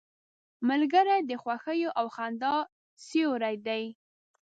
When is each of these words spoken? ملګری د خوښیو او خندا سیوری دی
ملګری 0.69 1.19
د 1.29 1.31
خوښیو 1.41 1.89
او 1.99 2.05
خندا 2.15 2.53
سیوری 3.05 3.55
دی 3.67 3.83